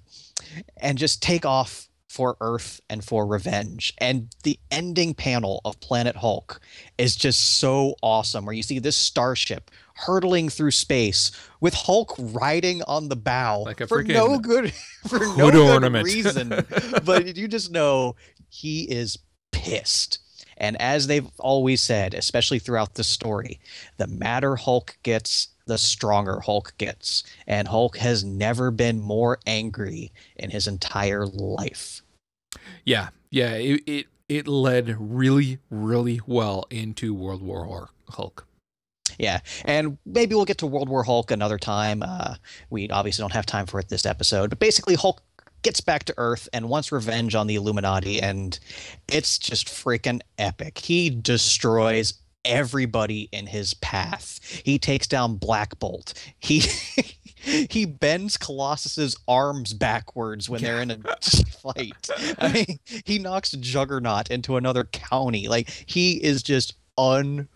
[0.76, 3.94] and just take off for Earth and for revenge.
[3.98, 6.60] And the ending panel of Planet Hulk
[6.98, 12.82] is just so awesome, where you see this starship hurtling through space with Hulk riding
[12.88, 14.72] on the bow like for no good
[15.06, 16.48] for no good reason.
[17.04, 18.16] but you just know
[18.48, 19.16] he is
[19.52, 20.18] pissed.
[20.56, 23.60] And as they've always said, especially throughout the story,
[23.98, 27.22] the madder Hulk gets, the stronger Hulk gets.
[27.46, 32.02] And Hulk has never been more angry in his entire life.
[32.84, 38.46] Yeah, yeah, it it, it led really, really well into World War Hulk.
[39.16, 42.02] Yeah, and maybe we'll get to World War Hulk another time.
[42.02, 42.34] Uh,
[42.68, 45.22] we obviously don't have time for it this episode, but basically Hulk
[45.62, 48.58] gets back to Earth and wants revenge on the Illuminati, and
[49.06, 50.78] it's just freaking epic.
[50.78, 54.40] He destroys everybody in his path.
[54.64, 56.14] He takes down Black Bolt.
[56.38, 56.60] He
[57.40, 60.98] he bends Colossus's arms backwards when they're in a
[61.62, 62.08] fight.
[62.38, 65.48] I mean, he knocks Juggernaut into another county.
[65.48, 67.48] Like he is just unfreaking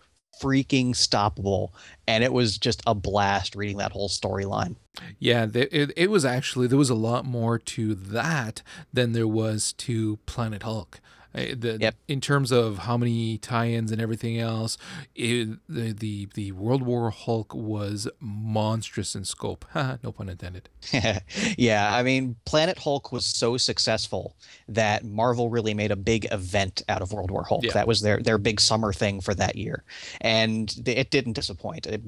[0.93, 1.69] stoppable,
[2.07, 4.75] and it was just a blast reading that whole storyline.
[5.19, 8.61] Yeah, it, it was actually there was a lot more to that
[8.93, 10.99] than there was to Planet Hulk.
[11.35, 11.95] The, yep.
[12.07, 14.77] In terms of how many tie-ins and everything else,
[15.15, 19.65] it, the, the the World War Hulk was monstrous in scope.
[19.75, 20.69] no pun intended.
[21.57, 24.37] yeah, I mean, Planet Hulk was so successful
[24.69, 27.65] that Marvel really made a big event out of World War Hulk.
[27.65, 27.73] Yeah.
[27.73, 29.83] That was their their big summer thing for that year,
[30.21, 31.85] and it didn't disappoint.
[31.85, 32.01] It,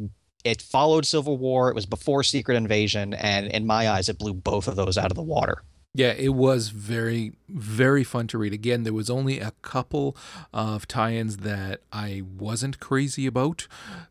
[0.45, 1.69] it followed Civil War.
[1.69, 5.11] It was before Secret Invasion, and in my eyes, it blew both of those out
[5.11, 5.63] of the water.
[5.97, 8.53] Yeah, it was very, very fun to read.
[8.53, 10.15] Again, there was only a couple
[10.53, 13.67] of tie-ins that I wasn't crazy about,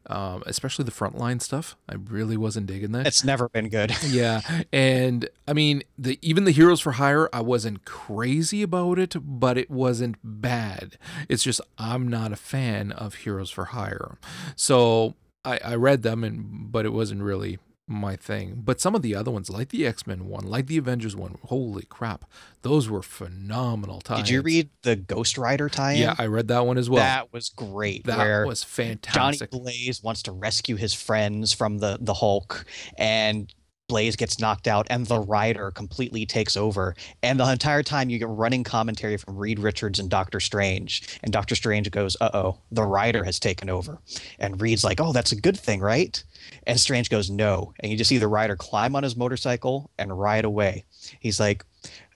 [0.07, 1.77] um, especially the frontline stuff.
[1.89, 3.07] I really wasn't digging that.
[3.07, 3.93] It's never been good.
[4.09, 4.41] yeah,
[4.73, 9.57] and I mean, the even the Heroes for Hire, I wasn't crazy about it, but
[9.57, 10.99] it wasn't bad.
[11.29, 14.19] It's just I'm not a fan of Heroes for Hire,
[14.57, 18.63] so I, I read them, and but it wasn't really my thing.
[18.65, 21.39] But some of the other ones, like the X Men one, like the Avengers one,
[21.45, 22.25] holy crap,
[22.63, 26.01] those were phenomenal tie Did you read the Ghost Rider tie-in?
[26.01, 27.03] Yeah, I read that one as well.
[27.03, 28.05] That was great.
[28.05, 29.51] that was Johnny fantastic.
[29.51, 32.65] Blaze wants to rescue his friends from the the Hulk,
[32.99, 33.53] and
[33.89, 36.97] Blaze gets knocked out, and the Rider completely takes over.
[37.23, 41.21] And the entire time, you get running commentary from Reed Richards and Doctor Strange.
[41.23, 44.01] And Doctor Strange goes, "Uh oh, the Rider has taken over."
[44.39, 46.23] And Reed's like, "Oh, that's a good thing, right?"
[46.67, 50.19] And Strange goes, "No." And you just see the Rider climb on his motorcycle and
[50.19, 50.85] ride away.
[51.21, 51.65] He's like.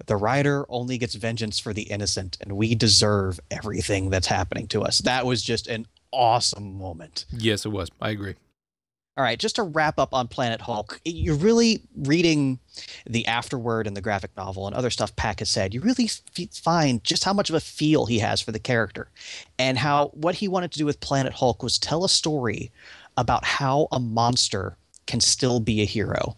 [0.07, 4.83] The rider only gets vengeance for the innocent, and we deserve everything that's happening to
[4.83, 4.99] us.
[4.99, 7.27] That was just an awesome moment.
[7.31, 7.89] yes, it was.
[8.01, 8.35] I agree.
[9.17, 12.59] All right, just to wrap up on Planet Hulk, you're really reading
[13.07, 15.75] the afterword and the graphic novel and other stuff Pak has said.
[15.75, 19.11] You really f- find just how much of a feel he has for the character
[19.59, 22.71] and how what he wanted to do with Planet Hulk was tell a story
[23.17, 26.37] about how a monster can still be a hero.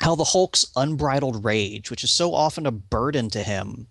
[0.00, 3.86] How the Hulk's unbridled rage, which is so often a burden to him,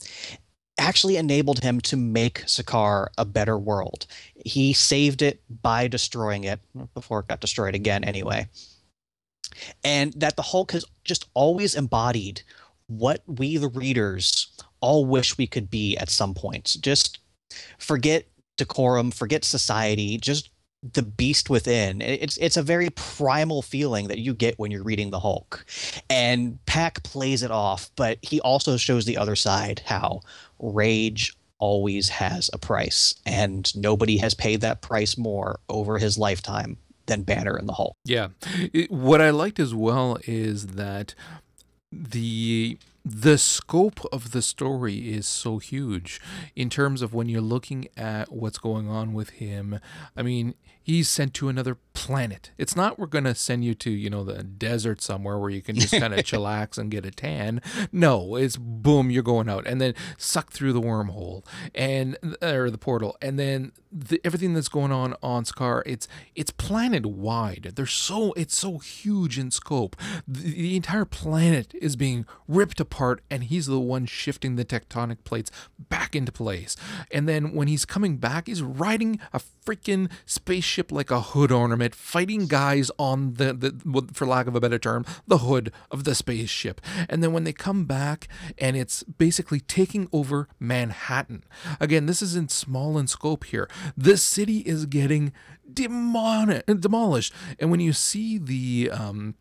[0.82, 4.08] actually enabled him to make Sakaar a better world.
[4.36, 6.60] He saved it by destroying it
[6.94, 8.48] before it got destroyed again, anyway.
[9.84, 12.41] And that the Hulk has just always embodied
[12.88, 14.48] what we, the readers,
[14.82, 16.78] all wish we could be at some point.
[16.82, 17.20] Just
[17.78, 18.26] forget
[18.58, 20.50] decorum, forget society, just
[20.94, 22.02] the beast within.
[22.02, 25.65] It's it's a very primal feeling that you get when you're reading the Hulk.
[26.10, 30.22] And Pak plays it off, but he also shows the other side how
[30.62, 36.78] rage always has a price and nobody has paid that price more over his lifetime
[37.06, 37.95] than Banner and the Hulk.
[38.06, 38.30] Yeah.
[38.74, 41.13] It- what I liked as well is that
[41.91, 46.21] the the scope of the story is so huge
[46.56, 49.80] in terms of when you're looking at what's going on with him.
[50.15, 52.52] I mean, he's sent to another planet.
[52.58, 55.62] It's not we're going to send you to, you know, the desert somewhere where you
[55.62, 57.62] can just kind of chillax and get a tan.
[57.91, 62.78] No, it's boom, you're going out and then suck through the wormhole and or the
[62.78, 67.74] portal and then the, everything that's going on on Sakaar, it's it's planet wide.
[67.76, 69.96] They're so it's so huge in scope.
[70.28, 75.24] The, the entire planet is being ripped apart, and he's the one shifting the tectonic
[75.24, 76.78] plates back into place.
[77.12, 80.10] And then when he's coming back, he's riding a freaking
[80.71, 84.79] spaceship like a hood ornament, fighting guys on the, the for lack of a better
[84.79, 86.79] term, the hood of the spaceship.
[87.10, 91.43] And then when they come back, and it's basically taking over Manhattan.
[91.81, 93.69] Again, this is in small in scope here.
[93.97, 95.34] This city is getting
[95.71, 97.34] demon- demolished.
[97.60, 99.36] And when you see the um,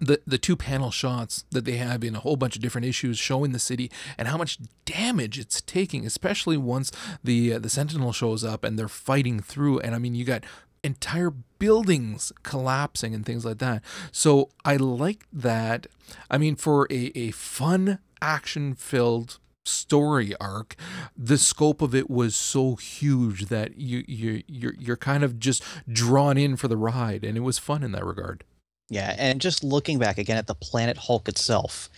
[0.00, 3.18] the the two panel shots that they have in a whole bunch of different issues
[3.18, 6.90] showing the city and how much damage it's taking, especially once
[7.22, 9.78] the uh, the Sentinel shows up and they're fighting through.
[9.80, 10.44] And I mean, you got
[10.84, 13.82] entire buildings collapsing and things like that.
[14.12, 15.86] So I like that.
[16.30, 20.76] I mean, for a, a fun action filled story arc
[21.16, 25.62] the scope of it was so huge that you you you're, you're kind of just
[25.90, 28.44] drawn in for the ride and it was fun in that regard
[28.90, 31.88] Yeah, and just looking back again at the Planet Hulk itself,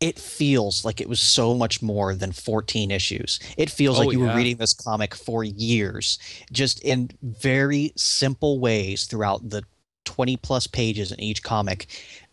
[0.00, 3.40] it feels like it was so much more than 14 issues.
[3.56, 4.30] It feels Oh, like you yeah.
[4.32, 6.18] were reading this comic for years,
[6.52, 9.64] just in very simple ways throughout the
[10.04, 11.86] 20 plus pages in each comic.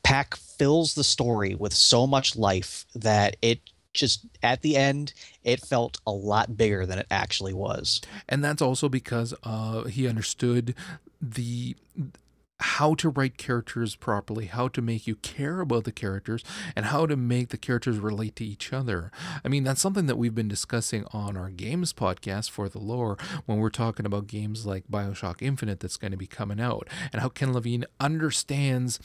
[0.04, 3.60] Pak fills the story with so much life that it
[3.93, 8.01] just at the end it felt a lot bigger than it actually was.
[8.30, 10.75] and that's also because uh, he understood
[11.21, 11.75] the
[12.59, 16.43] how to write characters properly, how to make you care about the characters,
[16.75, 19.11] and how to make the characters relate to each other.
[19.43, 23.17] I mean, that's something that we've been discussing on our games podcast for the lore
[23.45, 27.21] when we're talking about games like Bioshock Infinite that's going to be coming out, and
[27.21, 28.99] how Ken Levine understands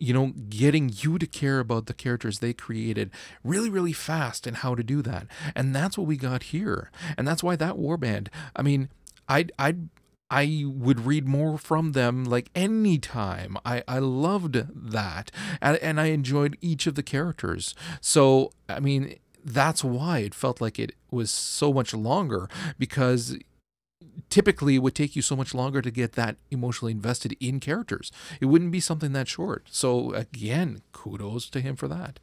[0.00, 3.10] you know, getting you to care about the characters they created
[3.42, 5.26] really, really fast and how to do that.
[5.56, 6.92] And that's what we got here.
[7.16, 8.90] And that's why that warband, I mean,
[9.28, 9.88] I'd, I'd,
[10.30, 13.56] I would read more from them like anytime.
[13.64, 14.54] I, I loved
[14.92, 15.30] that.
[15.60, 17.74] And, and I enjoyed each of the characters.
[18.00, 22.48] So, I mean, that's why it felt like it was so much longer
[22.78, 23.38] because
[24.28, 28.12] typically it would take you so much longer to get that emotionally invested in characters.
[28.40, 29.68] It wouldn't be something that short.
[29.70, 32.20] So again, kudos to him for that.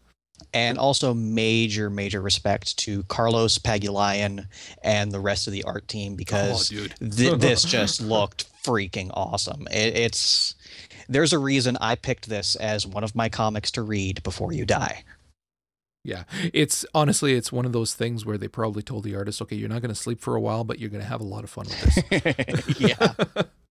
[0.53, 4.47] And also major, major respect to Carlos Pagulayan
[4.83, 9.11] and the rest of the art team oh, because oh, th- this just looked freaking
[9.13, 9.67] awesome.
[9.69, 10.55] It, it's
[11.07, 14.65] there's a reason I picked this as one of my comics to read before you
[14.65, 15.03] die.
[16.03, 16.23] Yeah,
[16.53, 19.69] it's honestly, it's one of those things where they probably told the artist, okay, you're
[19.69, 21.49] not going to sleep for a while, but you're going to have a lot of
[21.49, 22.79] fun with this.
[22.79, 23.13] yeah.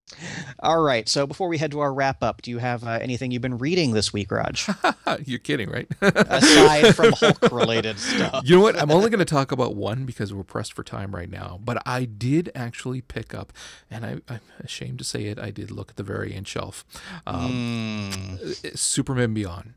[0.61, 1.09] All right.
[1.09, 3.59] So before we head to our wrap up, do you have uh, anything you've been
[3.59, 4.69] reading this week, Raj?
[5.25, 5.89] You're kidding, right?
[6.01, 8.43] Aside from Hulk related stuff.
[8.45, 8.81] You know what?
[8.81, 11.59] I'm only going to talk about one because we're pressed for time right now.
[11.62, 13.53] But I did actually pick up,
[13.91, 16.85] and I, am ashamed to say it, I did look at the very end shelf.
[17.27, 18.79] Um, mm.
[18.79, 19.75] Superman Beyond.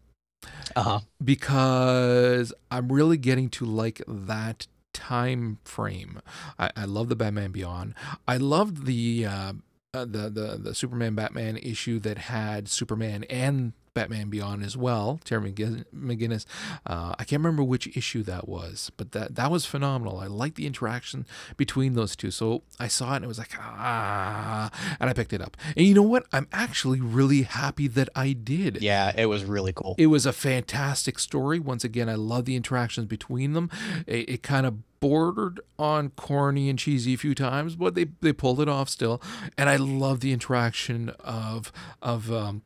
[0.76, 1.00] Uh-huh.
[1.24, 6.20] Because I'm really getting to like that time frame.
[6.58, 7.94] I, I love the Batman Beyond.
[8.28, 9.54] I loved the uh,
[9.98, 15.20] uh, the the the Superman Batman issue that had Superman and Batman Beyond as well.
[15.24, 16.46] Terry McGinnis.
[16.86, 20.20] Uh, I can't remember which issue that was, but that that was phenomenal.
[20.20, 21.26] I liked the interaction
[21.56, 22.32] between those two.
[22.32, 25.58] So I saw it and it was like ah, and I picked it up.
[25.76, 26.26] And you know what?
[26.32, 28.82] I'm actually really happy that I did.
[28.82, 29.96] Yeah, it was really cool.
[29.98, 31.60] It was a fantastic story.
[31.60, 33.70] Once again, I love the interactions between them.
[34.06, 38.34] It, it kind of bordered on corny and cheesy a few times, but they they
[38.34, 39.22] pulled it off still.
[39.58, 41.72] And I love the interaction of
[42.02, 42.64] of um,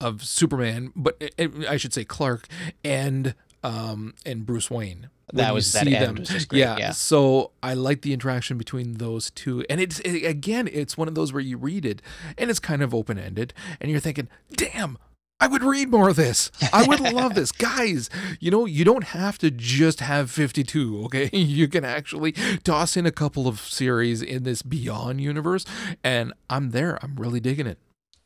[0.00, 2.46] of Superman, but it, it, I should say Clark
[2.84, 5.10] and um and Bruce Wayne.
[5.32, 6.60] That was that end was just great.
[6.60, 6.90] Yeah, yeah.
[6.90, 11.14] So I like the interaction between those two, and it's it, again, it's one of
[11.14, 12.02] those where you read it
[12.36, 14.98] and it's kind of open ended, and you're thinking, "Damn,
[15.40, 16.50] I would read more of this.
[16.72, 17.50] I would love this.
[17.70, 21.30] Guys, you know, you don't have to just have 52, okay?
[21.50, 22.32] You can actually
[22.62, 25.64] toss in a couple of series in this Beyond universe,
[26.04, 26.98] and I'm there.
[27.02, 27.78] I'm really digging it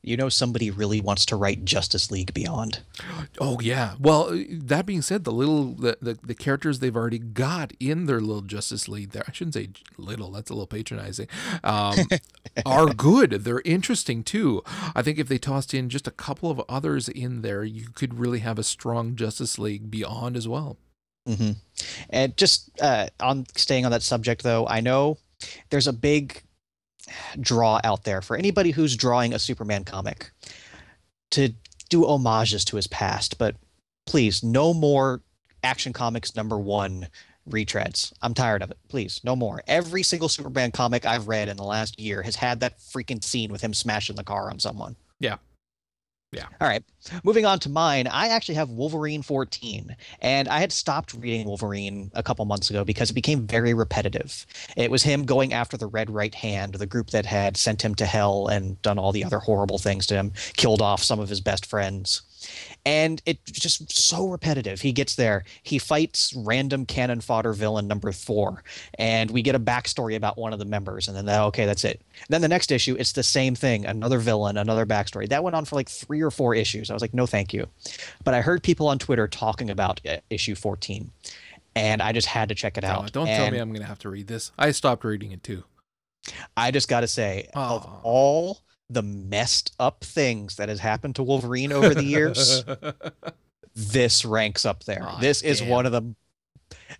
[0.04, 2.80] you know somebody really wants to write Justice League Beyond.
[3.40, 3.94] Oh yeah.
[3.98, 8.20] Well, that being said, the little the, the, the characters they've already got in their
[8.20, 11.28] little Justice League there, I shouldn't say little, that's a little patronizing.
[11.62, 11.96] Um,
[12.66, 13.30] are good.
[13.44, 14.62] They're interesting too.
[14.94, 18.18] I think if they tossed in just a couple of others in there, you could
[18.18, 20.76] really have a strong Justice League Beyond as well.
[21.28, 21.52] Mm-hmm.
[22.10, 25.18] And just uh, on staying on that subject, though, I know
[25.70, 26.42] there's a big
[27.40, 30.30] draw out there for anybody who's drawing a Superman comic
[31.32, 31.54] to
[31.88, 33.38] do homages to his past.
[33.38, 33.56] But
[34.06, 35.22] please, no more
[35.62, 37.08] Action Comics number one
[37.48, 38.12] retreads.
[38.22, 38.78] I'm tired of it.
[38.88, 39.62] Please, no more.
[39.66, 43.50] Every single Superman comic I've read in the last year has had that freaking scene
[43.52, 44.96] with him smashing the car on someone.
[45.20, 45.36] Yeah.
[46.34, 46.46] Yeah.
[46.60, 46.82] All right.
[47.22, 52.10] Moving on to mine, I actually have Wolverine 14, and I had stopped reading Wolverine
[52.14, 54.46] a couple months ago because it became very repetitive.
[54.76, 57.94] It was him going after the Red Right Hand, the group that had sent him
[57.96, 61.28] to hell and done all the other horrible things to him, killed off some of
[61.28, 62.22] his best friends
[62.86, 64.80] and it's just so repetitive.
[64.80, 68.62] He gets there, he fights random cannon fodder villain number four,
[68.98, 71.84] and we get a backstory about one of the members, and then that, okay, that's
[71.84, 72.00] it.
[72.28, 75.28] then the next issue, it's the same thing, another villain, another backstory.
[75.28, 76.90] That went on for like three or four issues.
[76.90, 77.66] I was like, no, thank you.
[78.24, 81.10] But I heard people on Twitter talking about uh, issue 14,
[81.76, 83.12] and I just had to check it out.
[83.12, 84.52] don't and tell me I'm going to have to read this.
[84.58, 85.64] I stopped reading it too.
[86.56, 87.76] I just got to say, oh.
[87.76, 88.58] of all
[88.90, 92.64] the messed up things that has happened to Wolverine over the years,
[93.74, 95.06] this ranks up there.
[95.08, 96.14] Oh, this is one of the,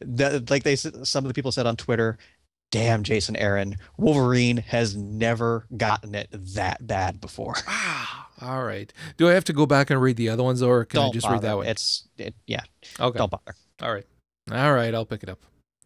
[0.01, 2.19] the like they some of the people said on Twitter,
[2.71, 7.55] damn Jason Aaron, Wolverine has never gotten it that bad before.
[7.69, 8.93] Ah, all right.
[9.17, 11.13] Do I have to go back and read the other ones or can Don't I
[11.13, 11.35] just bother.
[11.35, 11.67] read that one?
[11.67, 12.63] It's it, yeah.
[12.99, 13.19] Okay.
[13.19, 13.55] Don't bother.
[13.83, 14.07] All right.
[14.51, 15.39] All right, I'll pick it up.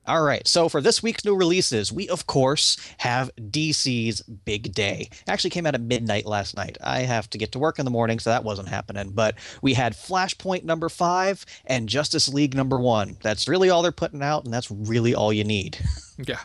[0.06, 0.46] All right.
[0.48, 5.08] So for this week's new releases, we of course have DC's Big Day.
[5.10, 6.78] It actually came out at midnight last night.
[6.82, 9.10] I have to get to work in the morning, so that wasn't happening.
[9.10, 13.18] But we had Flashpoint number five and Justice League number one.
[13.22, 15.78] That's really all they're putting out, and that's really all you need.
[16.26, 16.40] Yeah.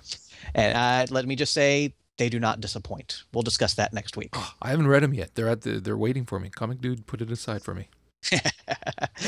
[0.53, 3.23] and uh, let me just say, they do not disappoint.
[3.33, 4.29] We'll discuss that next week.
[4.33, 5.33] Oh, I haven't read them yet.
[5.33, 6.49] They're at the, they're waiting for me.
[6.51, 7.87] Comic Dude, put it aside for me.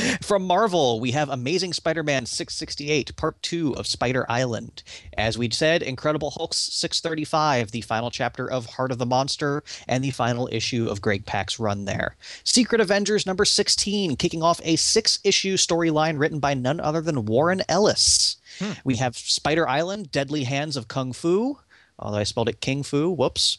[0.21, 4.83] From Marvel, we have Amazing Spider Man 668, Part 2 of Spider Island.
[5.17, 10.03] As we said, Incredible Hulk 635, the final chapter of Heart of the Monster, and
[10.03, 12.15] the final issue of Greg Pak's run there.
[12.43, 17.25] Secret Avengers number 16, kicking off a six issue storyline written by none other than
[17.25, 18.37] Warren Ellis.
[18.59, 18.71] Hmm.
[18.83, 21.59] We have Spider Island, Deadly Hands of Kung Fu,
[21.99, 23.09] although I spelled it King Fu.
[23.09, 23.57] Whoops.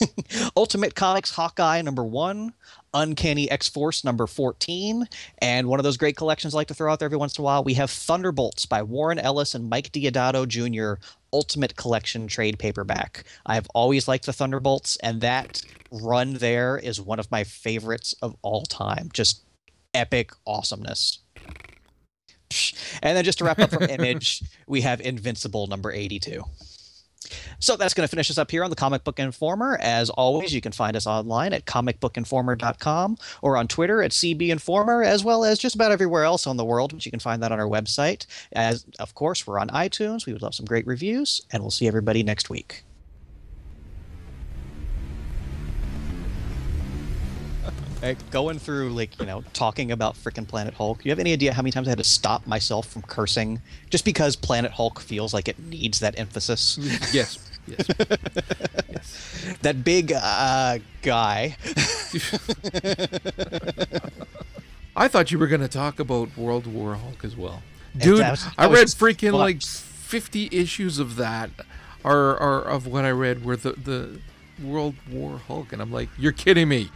[0.56, 2.54] Ultimate Comics Hawkeye number one,
[2.94, 5.06] Uncanny X Force number 14,
[5.38, 7.42] and one of those great collections I like to throw out there every once in
[7.42, 7.64] a while.
[7.64, 11.00] We have Thunderbolts by Warren Ellis and Mike Deodato Jr.
[11.32, 13.24] Ultimate Collection trade paperback.
[13.46, 18.36] I've always liked the Thunderbolts, and that run there is one of my favorites of
[18.42, 19.10] all time.
[19.12, 19.42] Just
[19.94, 21.20] epic awesomeness.
[23.02, 26.42] And then just to wrap up from Image, we have Invincible number 82.
[27.58, 29.76] So that's going to finish us up here on the Comic Book Informer.
[29.80, 35.02] As always, you can find us online at comicbookinformer.com or on Twitter at CB Informer,
[35.02, 37.52] as well as just about everywhere else on the world, which you can find that
[37.52, 38.26] on our website.
[38.52, 40.26] As of course, we're on iTunes.
[40.26, 42.84] We would love some great reviews, and we'll see everybody next week.
[48.02, 51.04] Like, going through like you know talking about freaking Planet Hulk.
[51.04, 54.04] You have any idea how many times I had to stop myself from cursing just
[54.04, 56.78] because Planet Hulk feels like it needs that emphasis?
[57.12, 57.38] yes.
[57.66, 57.86] Yes.
[58.90, 59.56] yes.
[59.62, 61.56] That big uh, guy.
[64.96, 67.62] I thought you were going to talk about World War Hulk as well.
[67.96, 71.50] Dude, was- I I read freaking like 50 issues of that
[72.04, 74.20] are, are of what I read were the, the
[74.62, 75.72] World War Hulk.
[75.72, 76.90] And I'm like, you're kidding me.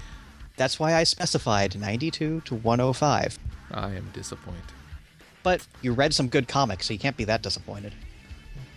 [0.57, 3.38] That's why I specified 92 to 105.
[3.72, 4.62] I am disappointed.
[5.42, 7.92] But you read some good comics, so you can't be that disappointed.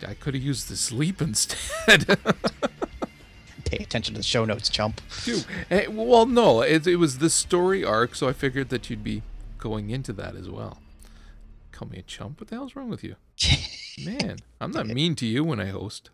[0.05, 2.05] I could have used the sleep instead.
[3.65, 5.01] Pay attention to the show notes, chump.
[5.23, 9.03] Dude, eh, well, no, it, it was the story arc, so I figured that you'd
[9.03, 9.23] be
[9.57, 10.79] going into that as well.
[11.71, 12.39] Call me a chump?
[12.39, 13.15] What the hell's wrong with you?
[14.05, 16.09] Man, I'm not mean to you when I host.